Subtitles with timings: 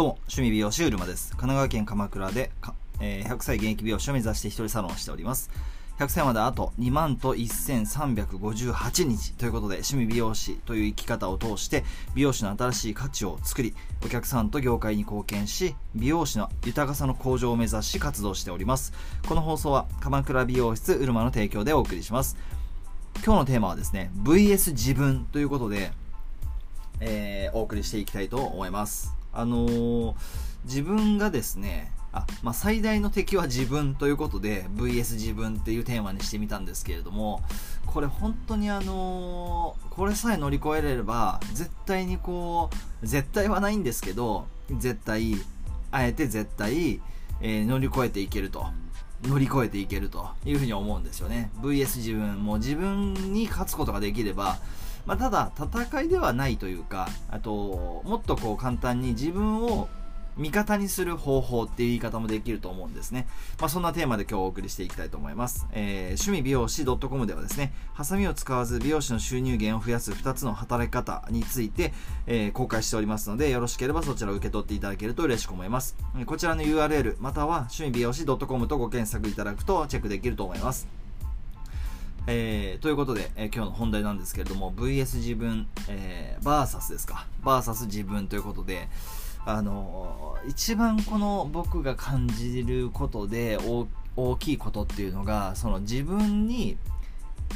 [0.00, 1.32] どうも、趣味美容師うるまです。
[1.32, 5.50] 神奈川県鎌倉で、かえー100歳現役美容師を目指して一人サロンをしております。
[5.98, 18.94] 100歳まであと2万と1358日ということで、趣味美容師という生き方を通して、美容師の新しい価値を作り、お客さんと業界に貢献し、美容師の豊かさの向上を目指し活動しております。
[19.28, 22.38] この放送は、鎌倉美容室うるまの提供でお送りします。
[23.22, 25.92] 今日のテーマはですね、VS 自分ということで、
[27.00, 29.19] えーお送りしていきたいと思います。
[29.32, 30.14] あのー
[30.64, 37.42] 自分がですね、あ、まあ、最大の敵は自分ということで VS 自分っていうテーマにしてみたんですけれども、
[37.86, 42.70] これ本当にあのーこれさえ乗り越えれれば、絶対にこ
[43.02, 45.36] う、絶対はないんですけど、絶対、
[45.90, 47.00] あえて絶対、
[47.40, 48.66] えー乗り越えていけると。
[49.22, 51.50] 乗り越えていけるというふうに思うんですよね。
[51.60, 54.58] VS 自分、も自分に勝つことができれば、
[55.06, 59.88] まあ、ただ戦いではないというかあともっとこう簡単に自分を
[60.36, 63.26] 味方にする方法っていう言い方もできると思うんですね。
[63.60, 65.66] まあ、そんなテーマで今日お送りしていきたいと思います。
[65.72, 71.92] えー趣味美容師 .com ではですね、ハサミを使わず美容師の収入源を増やす2つの働き方について、
[72.26, 75.96] えー公開しておりますので、よろしければそちらを受け取っていただけると嬉しく思います。
[76.26, 80.99] こちらの URL、または趣味美容師 .com とご検索いただくとチェックできると思います。
[82.26, 87.26] えーということで、えー今日の本題なんですけれども VS 自分、えー、VS ですか。
[87.42, 88.88] VS 自分ということで
[89.44, 96.76] あのー一番この僕が感じることで大大きいことっていうのがその自分に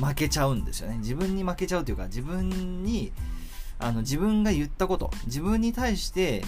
[0.00, 0.98] 負けちゃうんですよね。
[0.98, 3.12] 自分に負けちゃうというか自分に
[3.78, 6.42] あの自分が言ったこと自分に対して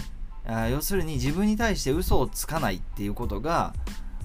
[0.45, 3.73] あ要するに自分に対して嘘をつかないっていうことが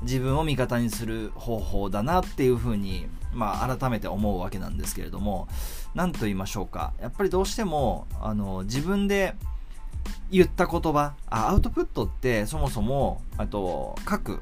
[0.03, 5.49] 自分を味方にする方法だなっていうふうに、まあ、改めて思うわけなんですけれども
[5.95, 6.93] 何と言いましょうか。
[7.01, 9.35] やっぱりどうしてもあの自分で
[10.31, 14.41] 言った言葉あアウトプットってそもそもあと書く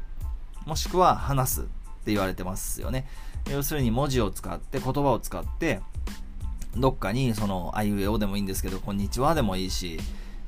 [0.65, 3.07] もしくは話すって言われてますよね。
[3.51, 5.81] 要するに文字を使って言葉を使って
[6.77, 9.99] どっかにそのあいうえおでもいいんですけどこんにちはでもいいし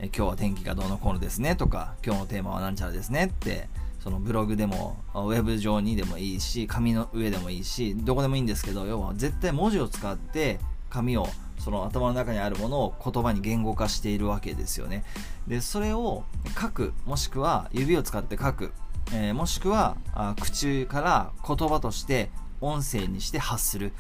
[0.00, 3.68] 今日は天気がどうのこうのですねとか今日のテーマはなんちゃらですねって
[4.00, 11.26] そのブログでもウェブ上にでもいいし紙の上でもいいしどこでもいいんですけど要は絶対文字を使って紙を
[11.58, 15.04] その頭の中にあるものを言葉に言語化しているわけですよね。
[15.46, 16.24] でそれを
[16.58, 18.72] 書くもしくは指を使って書く、
[19.12, 22.30] えーもしくはあ口から言葉として
[22.60, 23.92] 音声にして発する。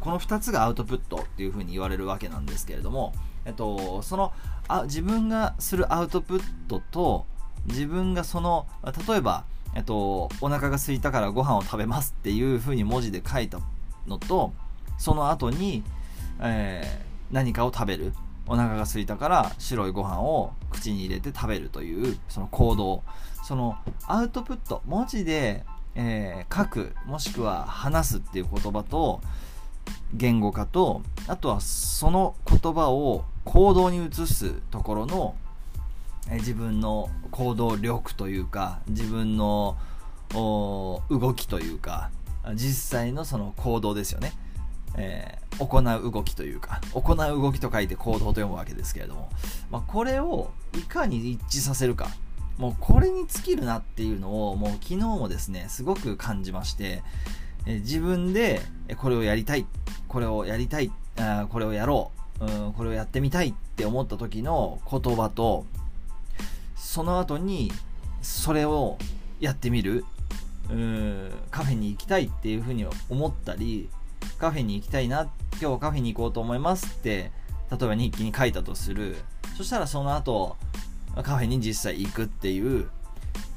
[0.00, 3.12] この2つがアウトプットっていうふうに言われるわけなんですけれども、
[3.44, 4.32] えっと、その
[4.66, 7.26] あ自分がするアウトプットと
[7.66, 8.66] 自分がその
[9.08, 9.44] 例えば、
[9.74, 13.60] えっと、お腹が空いたからご飯を食べますっていうふうに文字で書いた
[14.06, 14.52] のと
[14.98, 15.82] その後に、
[16.40, 18.12] えー何かを食べる。
[18.48, 23.02] お腹が空いたから白いご飯を口に入れて食べるというその行動。
[23.42, 25.64] そのアウトプット文字で、
[25.96, 29.20] えー書くもしくは話すっていう言葉と
[30.14, 35.34] 言語化とあとはその言葉を行動に移すところの
[36.30, 39.76] え自分の行動力というか自分の
[40.32, 42.10] 動きというか
[42.54, 44.32] 実際のその行動ですよね、
[44.96, 49.30] えー行う動きというか行う動きと書いて行動と読むわけですけれども、
[49.70, 52.08] まあ、これをいかに一致させるか
[52.58, 57.02] もうこれに尽きるなっていうのをもう昨日もですねすごく感じまして
[57.64, 58.60] えー自分で
[58.98, 59.64] これをやりたい
[60.08, 65.64] これをやりたいあこれをやろううんこれをやってみたいって思った時の言葉と
[66.96, 67.70] その後に
[68.22, 68.96] それを
[69.38, 70.06] やってみる。
[70.70, 71.30] うーん。
[71.50, 73.90] カフェに行きたいっていうふうに思ったり
[74.38, 75.28] カフェに行きたいな
[75.60, 77.32] 今日カフェに行こうと思いますって
[77.70, 79.16] 例えば日記に書いたとする。
[79.58, 80.56] そしたらその後
[81.16, 82.88] カフェに実際行くっていう。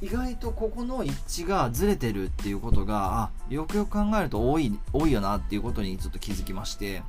[0.01, 7.03] 意外とここの一致がずれてるっていうことがあよくよく考えると多い多いよなっていうことにちょっと気づきまして。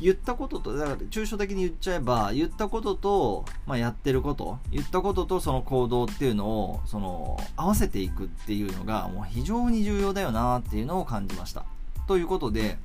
[0.00, 11.64] 言ったこととだから抽象的に言っちゃえば言ったことと、まあ、やってること言ったこととその行動っていうのをその合わせていくっていうのがもう非常に重要だよなっていうのを感じました。
[12.06, 12.76] ということで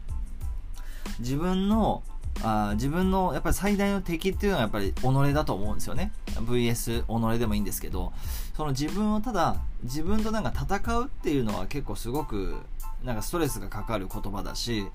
[1.19, 2.03] 自分の
[2.41, 6.11] あ自分のやっぱり最大の敵っていうのはやっぱり己だと思うんですよね。
[6.35, 8.13] VS 己でもいいんですけど
[8.55, 12.55] その自分をただ自分となんか戦うっていうのは結構すごく
[13.03, 14.87] なんかストレスがかかる言葉だし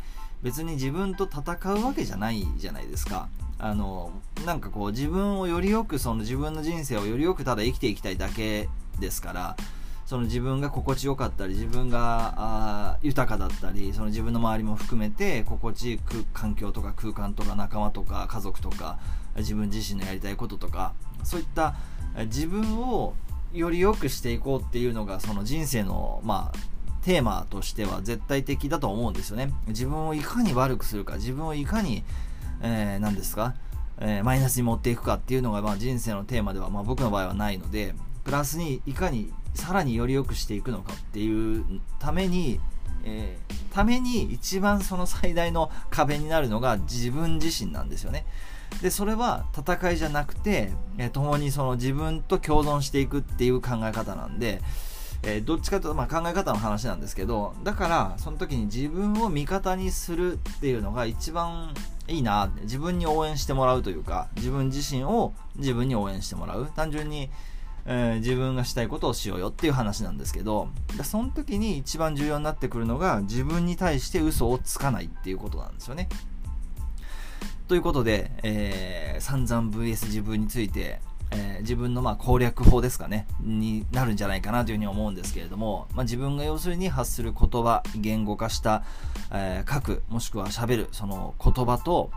[0.44, 3.29] 別に自分と戦うわけじゃないじゃないですか。
[3.58, 4.12] あの
[4.44, 8.69] なんかこう自分をよりよくその自分の人生をよりよくただ生きていきたいだけ
[9.00, 9.56] ですから
[10.05, 16.00] その自分が心地よかったり自分があ豊かだったりその自分の周りも含めて心地いい
[16.35, 18.99] 環境とか空間とか仲間とか家族とか
[19.37, 20.93] 自分自身のやりたいこととか
[21.23, 21.75] そういった
[22.26, 23.14] 自分を
[23.55, 26.74] より良くしていこうっていうのがその人生のまあ
[27.05, 32.03] テーマとしては絶対的だと思うんですよね自分をいかに悪くするか自分をいかに、
[32.62, 33.55] えー、何ですか、
[34.01, 41.65] えー、マイナスに持っていくかっていうのがまあ人生のテーマではまあ僕の場合はないのでプラスにいかにさらにより良くしていくのかっていう
[41.99, 42.59] ために
[43.05, 48.25] えー、ために一番その最大の壁になるのが自分自身なんですよね。
[48.83, 54.62] で、それは戦いじゃなくて、えー、共にその自分と共存していくっていう考え方なんで、
[55.26, 61.75] えー、どっちかというと、まあ、考え方の話なんですけど、だから、その時に自分を味方にするっていうのが一番
[62.09, 66.67] いいな、自分に応援してもらうというか、自分自身を自分に応援してもらう。
[66.76, 67.31] 単純に、
[67.87, 70.69] えー、自分がしたいことをしようよっていう話なんですけど、
[71.03, 76.09] その時に一番重要になってくるのが自分に対して嘘をつかないっていうことなんですよね。
[77.67, 81.00] ということで、えー、散々 VS 自分について、
[81.36, 88.84] えー、自分のま攻略法ですかね、になるんじゃないかなというふうに思うんですけれども、まあ、自分が要するに発する言葉、言語化した、
[89.32, 92.10] えー、書く、もしくは喋る、その言葉と、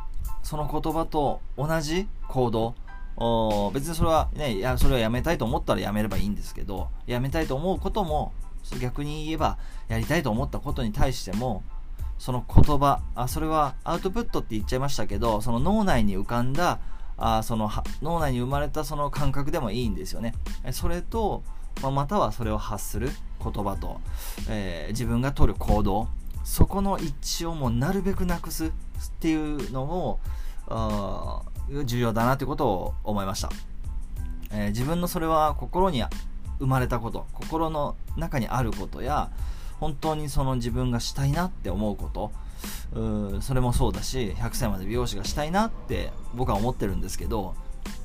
[0.43, 2.75] その言葉と同じ行動、
[3.73, 8.31] 別にそれはね、いや、それはやめたいと思ったらやめればいいんですけど、やめたいと思うことも、
[8.79, 11.63] 逆に言えば、やりたいと思ったことに対しても、
[12.19, 16.79] その言葉、あ、それはアウトプットって言っちゃいましたけど、その脳内に浮かんだ、
[17.17, 17.69] あその
[18.01, 20.33] 脳内に生まれたその感覚でもいいんですよね。
[20.71, 21.43] それと、
[21.81, 23.09] まあ、またはそれを発する
[23.43, 23.99] 言葉と、
[24.49, 26.07] えー、自分が取る行動、
[26.43, 28.71] そこの一致をもうなるべくなくすっ
[29.19, 30.19] ていうのを、
[31.85, 33.49] 重要だなということを思いました、
[34.51, 36.03] えー、自分のそれは心に
[36.59, 37.25] 生まれたこと。
[37.33, 39.29] 心の中にあることや
[39.79, 42.31] 本当にその自分がしたいなって思うこと。
[42.93, 47.55] うそれもそうだし100歳まで美容師がしたいなって僕は思ってるんですけど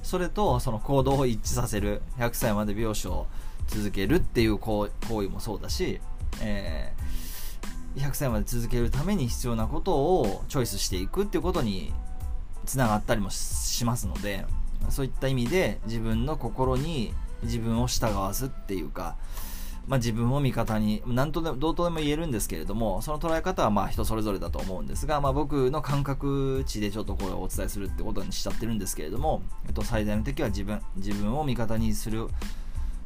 [0.02, 3.26] それとその行動を一致させる100歳まで美容師を
[3.68, 6.00] 続けるっていう行為もそうだし、
[6.40, 11.92] えー、100歳まで続けるために必要なことをチョイスしていくっていうことに
[12.66, 14.44] つながったりもしますので
[14.90, 19.16] そういった意味で自分の心に自分を従わすっていうか、
[19.88, 32.28] まあ、自分を味方になんとでもどうとでも言えるんですけれどもその捉え方はまあ人それぞれだと思うんですが、まあ、僕の感覚値でちょっとこれをお伝えするってことにしちゃってるんですけれども、えっと、最大の敵は自分自分を味方にする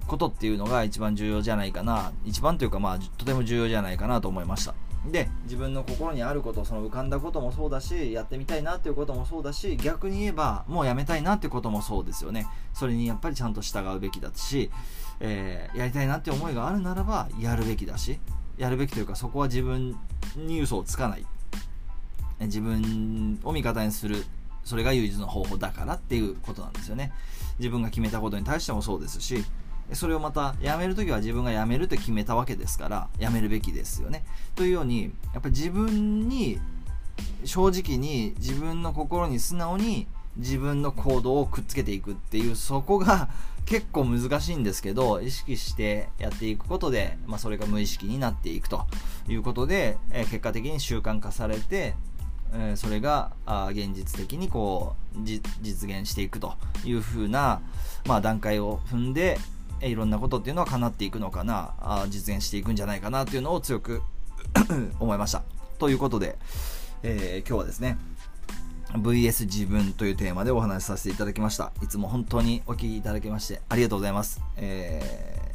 [0.06, 2.12] ことっていうのが一番重要じゃないかな。
[2.24, 4.74] 一番というかまあとても重要じゃないかなと思いました。
[5.10, 12.46] で自分の心にあることその浮かんだこともそうだしやってみたいなっていうこともそうだし逆に言えばもうやめたいなっていうこともそうですよね。
[12.74, 14.70] それにやっぱりちゃんと従うべきだし、
[15.20, 18.18] えー、やりたいなって思いがあるならばやるべきだし
[18.58, 19.96] やるべきというかそこは自分
[20.36, 21.26] に嘘をつかない。
[22.40, 24.24] 自分を味方にする。
[24.64, 27.12] それが唯一の方法だからっていうことなんですよね。
[27.58, 29.44] 自分が決めたことに対してもそうですし
[29.92, 34.24] それをまた辞めるときは自分が辞めるって決めたわけですから辞めるべきですよね。
[34.54, 36.58] というようにやっぱり自分に
[37.44, 40.06] 正直に自分の心に素直に
[40.36, 43.28] 自分の行動をくっつけていくっていうそこが
[43.64, 48.86] 結構難しいんですけど意識してやっていくことで、まあ、それが無意識になっていくと
[49.28, 51.94] いうことで、えー、結果的に習慣化されて、
[52.52, 53.32] えー、それが
[53.70, 57.60] 現実的にこう実現していくというふうな、
[58.06, 59.38] まあ、段階を踏んで
[59.80, 61.74] いろんなことっていうのは叶っていくのかな？
[61.80, 64.02] あ実現していくんじゃないかなっていうのを強く
[64.98, 65.42] 思いました。
[65.78, 66.38] ということで、
[67.02, 67.98] えー、今日はですね
[68.92, 71.72] VS 自分というテーマでお話しさせていただきました。
[71.82, 75.02] いつも本当にお聴きいただきましてありがとうございます、え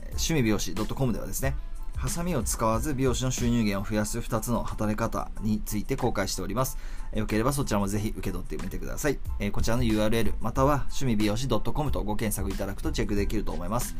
[0.04, 1.56] ー、趣味美容師 .com ではですね
[2.02, 6.80] ハサミを使わず美容師の収入源を増やす2つの働き方について公開しております。
[7.14, 9.20] えよければそちらもぜひ受け取ってみてください。
[9.38, 13.96] えこちらの URL または趣味美容師 .com とご検索いただくとチェックできると思います。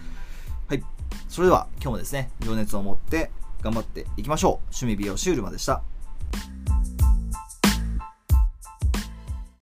[0.68, 0.84] はい。
[1.30, 3.30] それでは今日もですね、情熱を持って
[3.62, 4.52] 頑張っていきましょう。
[4.74, 5.84] 趣味美容師うるまでした。